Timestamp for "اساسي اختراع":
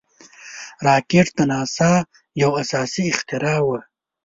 2.61-3.59